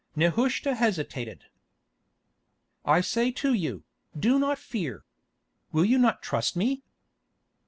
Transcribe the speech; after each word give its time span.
Nehushta 0.15 0.73
hesitated. 0.73 1.43
"I 2.83 3.01
say 3.01 3.29
to 3.33 3.53
you, 3.53 3.83
do 4.19 4.39
not 4.39 4.57
fear. 4.57 5.05
Will 5.71 5.85
you 5.85 5.99
not 5.99 6.23
trust 6.23 6.55
me?" 6.55 6.81